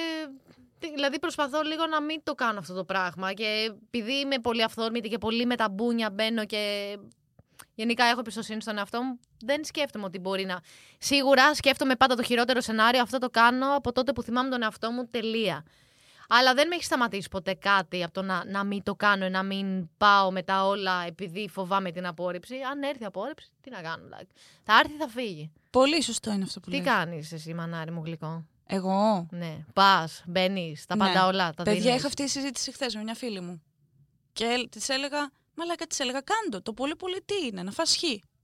[0.94, 3.34] Δηλαδή προσπαθώ λίγο να μην το κάνω αυτό το πράγμα.
[3.34, 6.96] Και επειδή είμαι πολύ αυθόρμητη και πολύ με τα μπούνια μπαίνω και
[7.76, 10.60] γενικά έχω εμπιστοσύνη στον εαυτό μου, δεν σκέφτομαι ότι μπορεί να.
[10.98, 13.02] Σίγουρα σκέφτομαι πάντα το χειρότερο σενάριο.
[13.02, 15.66] Αυτό το κάνω από τότε που θυμάμαι τον εαυτό μου τελεία.
[16.32, 19.44] Αλλά δεν με έχει σταματήσει ποτέ κάτι από το να, να μην το κάνω, να
[19.44, 22.56] μην πάω μετά όλα επειδή φοβάμαι την απόρριψη.
[22.72, 24.04] Αν έρθει η απόρριψη, τι να κάνω.
[24.04, 24.28] δηλαδή.
[24.64, 25.52] Θα έρθει, θα φύγει.
[25.70, 26.86] Πολύ σωστό είναι αυτό που Τι λες.
[26.86, 29.66] κάνεις εσύ, μανάρι μου γλυκό; Εγώ; Ναι.
[29.74, 31.26] Πας, μπαίνεις, τα πάντα Ναι.
[31.28, 31.54] όλα.
[31.54, 31.98] Τα Παιδιά, δίνεις.
[31.98, 33.62] είχα αυτή τη συζήτηση χθες με μια φίλη μου.
[34.34, 36.62] Και της έλεγα, Μαλάκα, της έλεγα, κάντο.
[36.62, 38.04] Το πολύ πολύ τι είναι, να φας χ.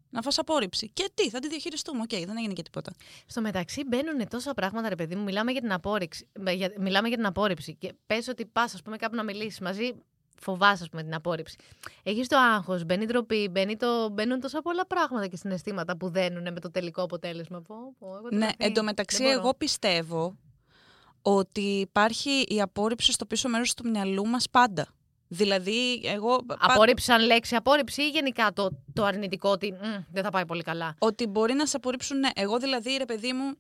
[0.10, 0.90] Να φας απόρριψη.
[0.94, 2.02] Και τι, θα τη διαχειριστούμε.
[2.02, 2.92] Οκ, δεν έγινε και τίποτα.
[3.26, 5.24] Στο μεταξύ μπαίνουν τόσα πράγματα, ρε παιδί μου.
[5.24, 6.28] Μιλάμε για την απόρριψη.
[6.40, 7.76] με- για- Μιλάμε για την απόρριψη.
[7.76, 9.92] Και πες ότι πας, ας πούμε, κάπου να μιλήσεις μαζί,
[10.42, 11.56] φοβάσαι, ας πούμε, την απόρριψη.
[12.04, 14.10] Έχεις το άγχος, μπαίνει η ντροπή, μπαίνει το...
[14.10, 17.62] μπαίνουν τόσα πολλά πράγματα και συναισθήματα που δένουν με το τελικό αποτέλεσμα.
[17.62, 18.56] Πω, πω, εγώ Ναι, τρελαθή.
[18.60, 19.40] εντωμεταξύ, Δεν μπορώ.
[19.40, 20.36] εγώ πιστεύω
[21.22, 24.88] ότι υπάρχει η απόρριψη στο πίσω μέρος του μυαλού μας πάντα.
[25.28, 26.44] Δηλαδή, εγώ...
[26.46, 30.46] πα- Απόρριψη σαν λέξη απόρριψη ή γενικά το, το αρνητικό ότι «Μμ, δεν θα πάει
[30.46, 30.96] πολύ καλά.
[31.00, 32.30] Ότι μπορεί να σε απορρίψουν, ναι.
[32.36, 33.54] Εγώ δηλαδή, ρε παιδί μου,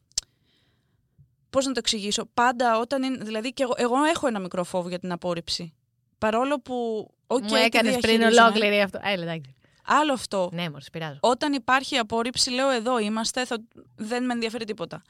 [1.49, 2.25] πώς να το εξηγήσω.
[2.34, 5.73] Πάντα όταν είναι, δηλαδή και εγώ, εγώ έχω ένα μικρό φόβο για την απόρριψη.
[6.17, 8.47] Παρόλο που, οκ, Μου τη έκανες πριν διαχειρίζομαι.
[8.47, 8.99] ολόκληρη αυτό.
[9.04, 9.56] Έλα, εντάξει.
[9.88, 10.49] Άλλο αυτό.
[10.54, 11.17] Ναι, μωρέ, σε πειράζω.
[11.21, 13.58] Όταν υπάρχει απόρριψη, λέω εδώ είμαστε, θα...
[13.95, 15.01] δεν με ενδιαφέρει τίποτα.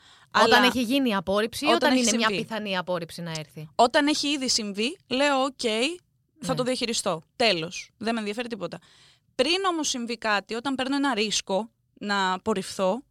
[0.44, 2.42] Όταν Αλλά έχει γίνει η απόρριψη ή όταν όταν έχει είναι μια συμβεί.
[2.44, 5.62] πιθανή απόρριψη να έρθει; όταν έχει ήδη συμβεί, λέω οκ,
[6.42, 6.56] θα Ναι.
[6.56, 7.22] το διαχειριστώ.
[7.36, 7.90] Τέλος.
[7.98, 8.80] Δεν με ενδιαφέρει τίποτα.
[9.36, 13.02] Πριν όμως συμβεί κάτι, όταν παίρνω ένα ρίσκο να απορριφθώ,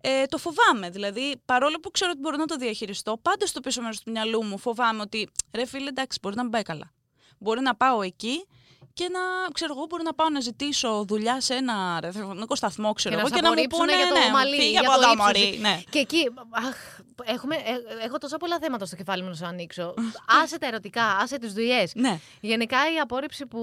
[0.00, 0.90] ε, το φοβάμαι.
[0.90, 4.44] Δηλαδή, παρόλο που ξέρω ότι μπορώ να το διαχειριστώ, πάντα στο πίσω μέρος του μυαλού
[4.44, 6.92] μου φοβάμαι ότι ρε φίλε, εντάξει, μπορεί να μην πάει καλά.
[7.38, 8.44] Μπορεί να πάω εκεί
[8.92, 9.20] και να,
[9.52, 13.26] ξέρω εγώ, μπορώ να πάω να ζητήσω δουλειά σε ένα ραδιοφωνικό σταθμό, ξέρω Και να
[13.26, 14.96] εγώ, σε και να μου απορρίψουνε πούνε, για το ναι, μαλλί, φύγε για από το
[15.00, 15.26] εδώ, ύψος.
[15.26, 15.58] μωρή.
[15.60, 15.82] Ναι.
[15.90, 19.94] Και εκεί, αχ, έχουμε, ε, έχω τόσα πολλά θέματα στο κεφάλι μου να σου ανοίξω.
[20.42, 21.94] άσε τα ερωτικά, άσε τις δουλειές.
[21.94, 22.18] ναι.
[22.40, 23.60] Γενικά η απόρριψη που.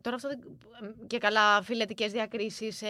[0.00, 0.38] Τώρα αυτό δεν...
[1.06, 2.82] και καλά φιλετικές διακρίσεις.
[2.82, 2.88] Ε...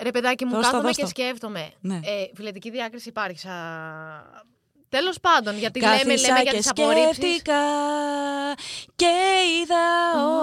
[0.00, 1.08] Ρε παιδάκι μου, Δώσ' το, κάθομαι δώσ' και το.
[1.08, 1.70] σκέφτομαι.
[1.80, 1.94] Ναι.
[1.94, 3.38] Ε, φιλετική διάκριση υπάρχει.
[3.38, 3.50] Σα...
[4.96, 7.14] Τέλος πάντων, γιατί λέμε, Κάθισα λέμε για και τις απορρίψεις.
[7.16, 7.60] σκέφτηκα
[8.96, 9.12] και
[9.62, 9.84] είδα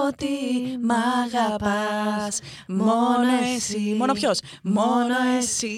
[0.08, 0.34] ότι
[0.82, 0.92] μ'
[1.24, 3.96] αγαπάς μόνο εσύ.
[3.98, 5.76] Μόνο ποιος; Μόνο εσύ.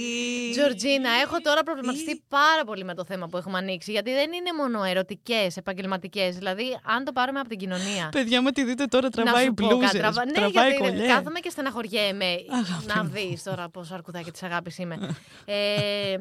[0.52, 3.92] Τζορτζίνα, έχω τώρα προβληματιστεί πάρα πολύ με το θέμα που έχουμε ανοίξει.
[3.92, 6.36] Γιατί δεν είναι μόνο ερωτικές, επαγγελματικές.
[6.38, 8.10] Δηλαδή, αν το πάρουμε από την κοινωνία.
[8.12, 10.78] Παιδιά μου τη δείτε τώρα να τραβάει σου πω μπλούζες, κάτι, τραβα- Ναι, τραβάει γιατί
[10.82, 11.08] κολλιέ.
[11.08, 12.26] κάθομαι και στεναχωριέμαι.
[12.52, 13.10] Αγάπη να μου.
[13.10, 15.16] δεις τώρα πόσο αρκουδάκι της αγάπης είμαι.
[15.46, 16.16] ε,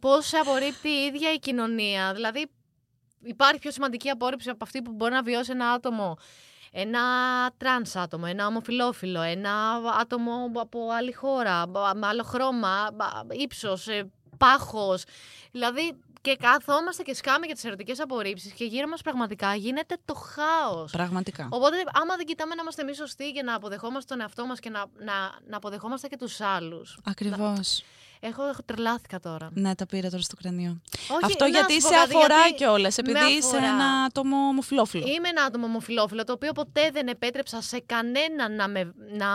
[0.00, 2.12] Πώς σε απορρίπτει η ίδια η κοινωνία.
[2.14, 2.50] Δηλαδή,
[3.22, 6.16] υπάρχει πιο σημαντική απόρριψη από αυτή που μπορεί να βιώσει ένα άτομο.
[6.72, 7.00] Ένα
[7.56, 12.88] τρανς άτομο, ένα ομοφυλόφιλο, ένα άτομο από άλλη χώρα, με άλλο χρώμα,
[13.30, 15.04] ύψος, ε, πάχος.
[15.50, 20.14] Δηλαδή, και καθόμαστε και σκάμε για τις ερωτικές απορρίψεις και γύρω μας πραγματικά γίνεται το
[20.14, 20.92] χάος.
[20.92, 21.48] Πραγματικά.
[21.50, 24.70] Οπότε, άμα δεν κοιτάμε να είμαστε εμείς σωστοί και να αποδεχόμαστε τον εαυτό μας και
[24.70, 25.12] να, να,
[25.48, 26.98] να αποδεχόμαστε και τους άλλους.
[27.04, 27.84] Ακριβώς.
[28.24, 29.50] Έχω, έχω τρελάθηκα τώρα.
[29.52, 30.80] Ναι, τα πήρα τώρα στο κρανίο.
[31.08, 33.64] Όχι, Αυτό να γιατί σου πω σε κάτι, αφορά γιατί κιόλας, με επειδή είσαι αφορά.
[33.72, 35.06] ένα άτομο ομοφυλόφιλο.
[35.06, 39.28] Είμαι ένα άτομο ομοφυλόφιλο, το οποίο ποτέ δεν επέτρεψα σε κανέναν να, με, να,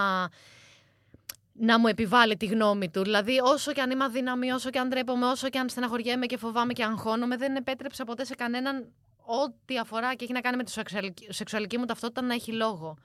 [1.53, 3.03] να μου επιβάλλει τη γνώμη του.
[3.03, 6.37] Δηλαδή, όσο και αν είμαι αδύναμη, όσο και αν ντρέπομαι, όσο και αν στεναχωριέμαι και
[6.37, 8.87] φοβάμαι και αγχώνομαι, δεν επέτρεψα ποτέ σε κανέναν
[9.25, 12.97] ό,τι αφορά και έχει να κάνει με τη σεξουαλική, σεξουαλική μου ταυτότητα να έχει λόγο.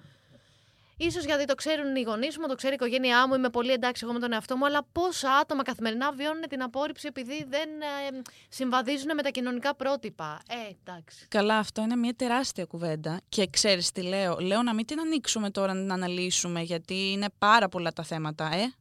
[1.06, 4.02] Ίσως γιατί το ξέρουν οι γονείς μου, το ξέρει η οικογένειά μου, είμαι πολύ εντάξει
[4.04, 8.20] εγώ με τον εαυτό μου, αλλά πόσα άτομα καθημερινά βιώνουν την απόρριψη επειδή δεν ε,
[8.48, 10.40] συμβαδίζουν με τα κοινωνικά πρότυπα.
[10.48, 11.26] Ε, εντάξει.
[11.28, 13.20] Καλά, αυτό είναι μια τεράστια κουβέντα.
[13.28, 14.36] Και ξέρεις τι λέω.
[14.38, 18.50] Λέω να μην την ανοίξουμε τώρα να την αναλύσουμε, γιατί είναι πάρα πολλά τα θέματα,
[18.54, 18.74] ε.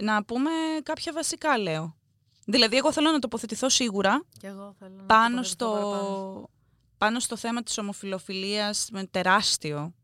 [0.00, 0.50] Να πούμε
[0.82, 1.96] κάποια βασικά, λέω.
[2.46, 6.02] Δηλαδή, εγώ θέλω να τοποθετηθώ σίγουρα Και εγώ θέλω να πάνω τοποθετηθώ παραπάνω.
[6.02, 6.50] στο,
[6.98, 9.94] πάνω στο θέμα της ομοφιλοφιλίας με τεράστιο.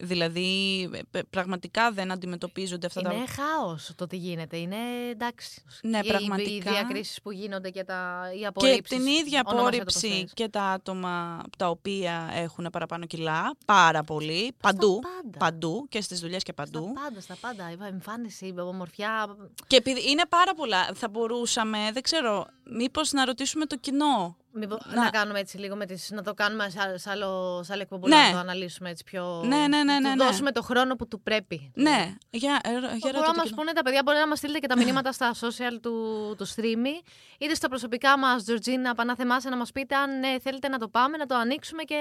[0.00, 3.12] Δηλαδή, ε, πραγματικά δεν αντιμετωπίζονται αυτά τα...
[3.12, 4.56] Είναι χάος το τι γίνεται.
[4.56, 4.76] Είναι
[5.10, 5.62] εντάξει.
[5.82, 6.70] Ναι, Οι- Οι πραγματικά.
[6.72, 8.96] διακρίσεις που γίνονται και τα, οι Και απορρίψεις.
[8.96, 10.32] την ίδια ονόμασε το πώς απόρριψη θες.
[10.34, 15.38] και τα άτομα τα οποία έχουν παραπάνω κιλά, πάρα πολύ, παντού, πάντα.
[15.38, 16.90] παντού και στις δουλειές και παντού.
[16.94, 17.70] Στα πάντα, στα πάντα.
[17.70, 19.36] Η εμφάνιση, η ομορφιά.
[19.66, 24.36] Και επειδή είναι πάρα πολλά, θα μπορούσαμε, δεν ξέρω, μήπως να ρωτήσουμε το κοινό.
[24.58, 25.10] Μήπως Να- να...
[25.10, 28.16] κάνουμε έτσι λίγο με τις, να το κάνουμε σε, σε άλλο, σε άλλο εκπομπή, Ναι.
[28.16, 29.42] να το αναλύσουμε έτσι πιο.
[29.44, 30.24] Ναι, ναι, ναι, να ναι, του ναι.
[30.24, 31.70] δώσουμε το χρόνο που του πρέπει.
[31.74, 33.56] Ναι, για, ε, για Μπορούν ρώτα να το μα κοινό.
[33.56, 35.94] πούνε τα παιδιά, μπορεί να μας στείλετε και τα μηνύματα στα social του,
[36.38, 37.06] του streaming,
[37.38, 41.16] είτε στα προσωπικά μας, Τζορτζίνα, Παναθεμάσαι, να μας πείτε αν ναι, θέλετε να το πάμε,
[41.16, 42.00] να το ανοίξουμε και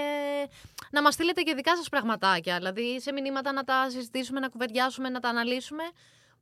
[0.91, 2.55] να μας στείλετε και δικά σας πραγματάκια.
[2.57, 5.83] Δηλαδή σε μηνύματα να τα συζητήσουμε, να κουβεντιάσουμε, να τα αναλύσουμε.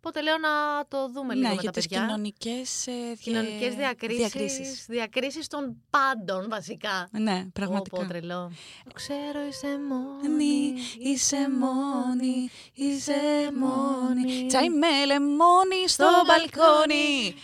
[0.07, 0.49] Οπότε λέω να
[0.87, 2.05] το δούμε λίγο Ναι, με για τα τις παιδιά.
[2.05, 4.85] κοινωνικές, ε, δια- Κοινωνικές διακρίσεις, διακρίσεις.
[4.89, 7.07] διακρίσεις των πάντων βασικά.
[7.11, 7.95] Ναι, πραγματικά.
[7.97, 8.51] Πω, πω, τρελό.
[8.93, 13.13] Ξέρω είσαι μόνη, Μόνη, είσαι μόνη, είσαι
[13.59, 14.45] μόνη.
[14.47, 17.35] Τσάι με λεμόνι στο μπαλκόνι.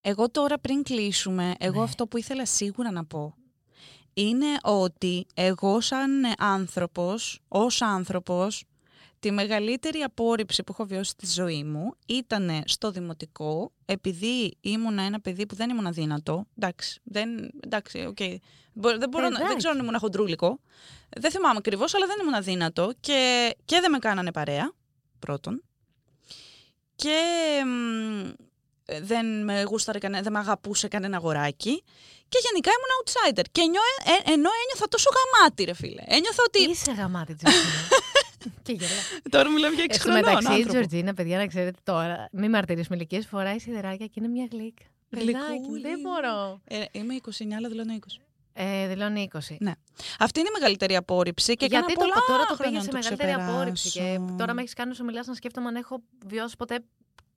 [0.00, 3.34] Εγώ τώρα πριν κλείσουμε, εγώ αυτό που ήθελα σίγουρα να πω
[4.14, 8.64] είναι ότι εγώ σαν άνθρωπος, ως άνθρωπος,
[9.20, 15.20] τη μεγαλύτερη απόρριψη που έχω βιώσει στη ζωή μου ήταν στο δημοτικό, επειδή ήμουνα ένα
[15.20, 16.46] παιδί που δεν ήμουν αδύνατο.
[16.58, 18.16] Εντάξει, δεν, εντάξει, οκ.
[18.72, 19.56] Μπο- Δεν, μπορώ να, δεν Εντάξει.
[19.56, 20.60] ξέρω αν ήμουν χοντρούλικο.
[21.16, 24.72] Δεν θυμάμαι ακριβώς, αλλά δεν ήμουν αδύνατο και, και δεν με κάνανε παρέα,
[25.18, 25.62] πρώτον.
[26.96, 27.18] Και
[27.66, 28.30] μ,
[29.02, 31.82] δεν με γούσταρε κανένα, δεν με αγαπούσε κανένα αγοράκι.
[32.28, 33.44] Και γενικά ήμουν outsider.
[33.52, 36.02] Και νιώ, ε, ενώ ένιωθα τόσο γαμάτι, ρε φίλε.
[36.06, 36.70] Ένιωθα ότι.
[36.70, 37.62] Είσαι γαμάτη, Τζορτζίνα.
[38.62, 38.90] και γελά.
[39.30, 40.72] Τώρα μιλάμε για 6 Ε, Στο χρονών μεταξύ, η άνθρωπο.
[40.72, 44.84] Τζορτζίνα, παιδιά, να ξέρετε τώρα, μη μαρτυρήσουμε ηλικίες, φοράει σιδεράκια και είναι μια γλύκα.
[45.08, 45.80] Παιδάκι, Γλυκούλη.
[45.80, 46.60] δεν μπορώ.
[46.64, 48.20] Ε, είμαι 29, αλλά δηλώνω 20.
[48.52, 49.38] Ε, δηλώνει 20.
[49.58, 49.72] Ναι.
[50.18, 53.02] Αυτή είναι η μεγαλύτερη απόρριψη και Γιατί έκανα το, πολλά τώρα το χρόνια πήγε να
[53.02, 53.90] σε το μεγαλύτερη απόρριψη.
[53.90, 54.34] Και ξεπεράσω.
[54.38, 56.80] τώρα με έχεις κάνει όσο μιλάς να σκέφτομαι αν έχω βιώσει ποτέ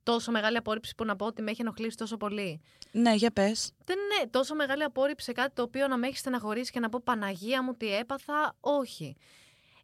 [0.02, 2.60] τόσο μεγάλη απόρριψη που να πω ότι με έχει ενοχλήσει τόσο πολύ.
[2.92, 3.72] Ναι, για πες.
[3.84, 6.88] Δεν είναι τόσο μεγάλη απόρριψη σε κάτι το οποίο να με έχει στεναχωρήσει και να
[6.88, 8.56] πω Παναγία μου τι έπαθα.
[8.60, 9.16] Όχι.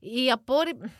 [0.00, 0.90] Η απόρριψη.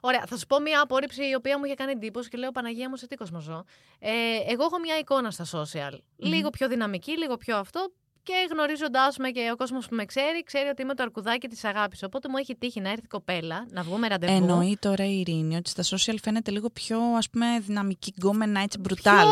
[0.00, 2.88] Ωραία, θα σου πω μια απόρριψη η οποία μου είχε κάνει εντύπωση και λέω Παναγία
[2.88, 3.64] μου σε τι κόσμο ζω.
[3.98, 4.10] Ε,
[4.48, 5.98] εγώ έχω μια εικόνα στα social.
[6.16, 7.92] Λίγο πιο δυναμική, λίγο πιο αυτό.
[8.22, 11.64] Και γνωρίζοντάς με και ο κόσμος που με ξέρει, ξέρει ότι είμαι το αρκουδάκι της
[11.64, 12.02] αγάπης.
[12.02, 14.32] Οπότε μου έχει τύχει να έρθει κοπέλα, να βγούμε ραντεβού.
[14.32, 18.78] Εννοεί τώρα η Ειρήνη ότι στα social φαίνεται λίγο πιο ας πούμε δυναμική γκόμενα έτσι
[18.78, 19.28] μπρουτάλ.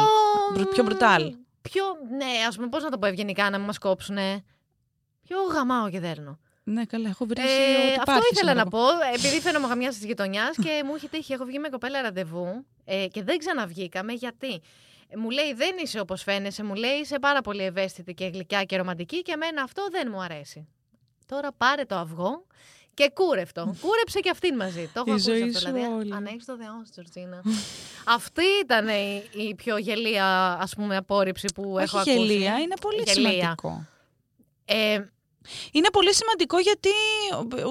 [0.54, 1.35] Μπρου- πιο μπρουτάλ.
[1.62, 1.85] Πιο,
[2.16, 4.44] ναι, ας πούμε, πώς να το πω ευγενικά να μην μας κόψουνε.
[5.22, 6.38] Πιο γαμάω και δέρνω.
[6.68, 7.40] Ναι, καλά, έχω βρει.
[7.42, 8.68] Ε, ότι αυτό υπάρχει ήθελα να σήμερα.
[8.68, 11.33] πω, επειδή φαίνομαι καμιά της γειτονιάς και μου έχει τύχει.
[11.33, 14.61] Έχω βγει με κοπέλα ραντεβού ε, και δεν ξαναβγήκαμε γιατί;
[15.09, 18.62] Ε, Μου λέει δεν είσαι όπως φαίνεσαι, μου λέει είσαι πάρα πολύ ευαίσθητη και γλυκιά
[18.64, 20.68] και ρομαντική και εμένα αυτό δεν μου αρέσει.
[21.26, 22.46] Τώρα πάρε το αυγό
[22.94, 23.74] και κούρευτο.
[23.81, 24.90] Κούρεψε και αυτήν μαζί.
[24.92, 25.59] Το έχω Η ακούσει ζωή αυτό.
[25.59, 26.12] σου Δηλαδή, όλη.
[26.14, 27.42] αν έχει το δεό σου, Τζορτζίνα.
[28.07, 32.26] Αυτή ήταν η, η πιο γελία ας πούμε, απόρριψη που έχω Όχι ακούσει.
[32.26, 33.31] γελία, είναι πολύ Γελία.
[33.31, 33.87] σημαντικό.
[34.64, 35.00] Ε,
[35.72, 36.88] Είναι πολύ σημαντικό γιατί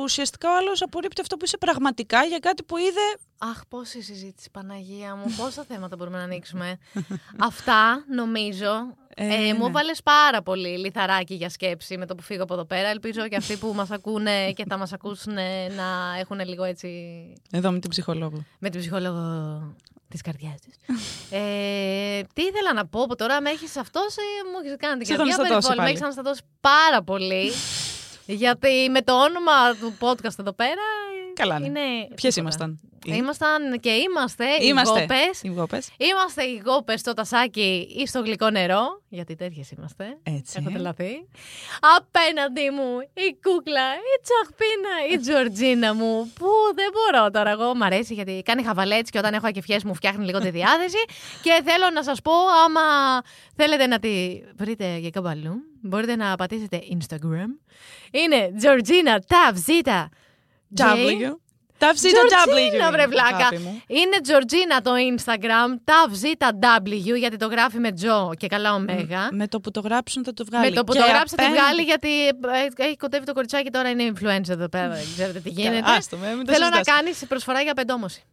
[0.04, 3.18] ουσιαστικά ο άλλος απορρίπτει αυτό που είσαι πραγματικά για κάτι που είδε.
[3.38, 6.78] Αχ, πόση συζήτηση, Παναγία μου, πόσα θέματα μπορούμε να ανοίξουμε.
[7.50, 9.54] Αυτά, νομίζω, Ε, ε, ναι.
[9.54, 12.88] μου βάλες πάρα πολύ λιθαράκι για σκέψη με το που φύγω από εδώ πέρα.
[12.88, 15.34] Ελπίζω και αυτοί που μας ακούνε και θα μας ακούσουν
[15.76, 16.90] να έχουν λίγο έτσι
[17.52, 18.44] Εδώ με την ψυχολόγο.
[18.60, 19.22] με την ψυχολόγο
[20.16, 20.76] της καρδιάς της.
[21.40, 25.06] ε, τι ήθελα να πω που τώρα με έχεις αυτός, ε, μου έχεις κάνει την
[25.06, 25.76] Σε έχω καρδιά αναστατώσει περιβόλη.
[25.76, 25.90] Με πάλι.
[25.90, 27.52] έχεις αναστατώσει πάρα πολύ.
[28.26, 31.66] Γιατί με το όνομα του podcast εδώ πέρα ε, Καλά, ναι.
[31.66, 31.80] είναι
[32.16, 32.40] Ποιες τίποτα.
[32.42, 32.80] ήμασταν.
[33.08, 35.00] Ήμασταν και είμαστε, Είμαστε.
[35.00, 35.42] οι γόπες.
[35.42, 35.90] Οι γόπες.
[35.98, 40.18] Είμαστε οι γόπες στο τασάκι ή στο γλυκό νερό, γιατί τέτοιες είμαστε.
[40.24, 40.58] Έτσι.
[40.60, 41.28] Έχω τρελαθεί.
[41.98, 47.50] Απέναντι μου η κούκλα, η τσαχπίνα, η Τζορτζίνα μου, που δεν μπορώ τώρα.
[47.50, 50.98] Εγώ μ' αρέσει γιατί κάνει χαβαλέτς και όταν έχω ακεφιές μου φτιάχνει λίγο τη διάθεση.
[51.42, 52.32] και θέλω να σας πω,
[52.66, 52.82] άμα
[53.56, 55.54] θέλετε να τη βρείτε για καμπαλού,
[55.88, 57.50] μπορείτε να πατήσετε Instagram.
[58.12, 60.06] Είναι Georgina Tav Zeta
[60.78, 60.84] J.
[60.84, 61.32] W.
[61.78, 62.92] Ταύζητα Georgina, W.
[62.92, 63.36] βρε βλάκα.
[63.36, 63.82] αγάπη μου.
[63.88, 69.30] Είναι Georgina το Instagram, TavZW, γιατί το γράφει με Τζο και καλά ωμέγα.
[69.32, 70.70] Με το που το γράψουν θα το βγάλει.
[70.70, 73.34] Με το που Και το γράψει θα το απέναντι- βγάλει, γιατί ε, έχει κοντεύει το
[73.34, 74.90] κοριτσάκι τώρα είναι influencer εδώ πέρα.
[74.90, 75.92] Δεν ξέρετε τι γίνεται.
[75.92, 76.96] Άστο με, μην το Θέλω να συζητάς.
[76.96, 78.24] κάνεις προσφορά για πεντόμωση.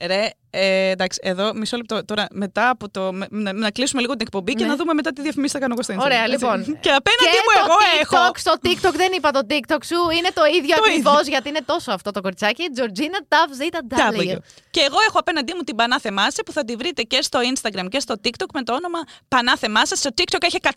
[0.00, 2.04] Ρε, ε, εντάξει, εδώ μισό λεπτό.
[2.04, 3.12] Τώρα, μετά από το.
[3.12, 4.70] με- να, να κλείσουμε λίγο την εκπομπή και Ναι.
[4.70, 6.04] να δούμε μετά τι διαφημίσεις θα κάνω εγώ στο Instagram.
[6.04, 6.30] Ωραία, έτσι.
[6.30, 6.58] λοιπόν.
[6.80, 8.30] Και απέναντι και μου, το εγώ TikTok, έχω.
[8.44, 11.30] στο TikTok δεν είπα το TikTok σου, είναι το ίδιο Το ακριβώς ίδιο.
[11.34, 12.64] γιατί είναι τόσο αυτό το κοριτσάκι.
[12.78, 14.34] Georgina TavZW.
[14.34, 14.36] W.
[14.70, 17.86] Και εγώ έχω απέναντί μου την Πανά Θεμάσε που θα τη βρείτε και στο Instagram
[17.88, 19.96] και στο TikTok με το όνομα Πανά Θεμάσε.
[19.96, 20.70] Στο TikTok έχει 100.000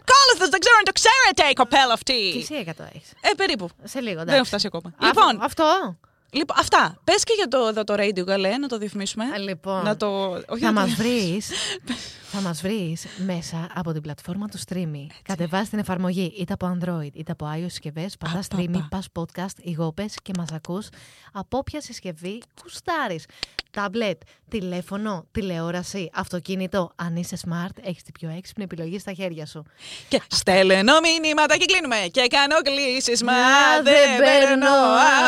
[0.00, 0.48] ακόλουθους.
[0.54, 2.18] Δεν ξέρω αν το ξέρετε η κοπέλα Και αυτή.
[2.42, 3.10] εσύ εκατό έχεις.
[3.20, 3.68] Ε, περίπου.
[3.84, 4.36] Σε λίγο, Δεν εντάξει.
[4.40, 4.88] έχω φτάσει ακόμα.
[4.98, 5.96] Α, Λοιπόν, Αυτό;
[6.32, 7.00] Λοιπόν, αυτά.
[7.04, 9.24] Πες και για το, εδώ το radio καλέ, να το διαφημίσουμε.
[9.24, 9.82] Α, Λοιπόν.
[9.84, 10.28] Να το.
[10.48, 11.50] Όχι Θα να το- μας βρεις,
[12.32, 15.06] θα μας βρεις μέσα από την πλατφόρμα του streaming.
[15.22, 18.62] Κατεβάς την εφαρμογή είτε από Android είτε από iOS συσκευές, πατάς Απαπα.
[18.72, 20.88] streaming, πας podcast, ηγόπες και μας ακούς
[21.32, 23.24] από όποια συσκευή κουστάρεις.
[23.70, 26.92] Τάμπλετ, τηλέφωνο, τηλεόραση, αυτοκίνητο.
[26.96, 29.64] Αν είσαι smart, έχεις την πιο έξυπνη επιλογή στα χέρια σου.
[30.08, 31.96] Και στέλνω μηνύματα και κλείνουμε.
[32.10, 33.22] Και κάνω κλήσεις.
[33.22, 34.66] Μα Μα δεν δεν παίρνω παίρνω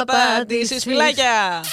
[0.00, 0.33] απαντήσεις.
[0.33, 0.83] απαντήσεις.
[0.83, 1.64] Φιλάκια.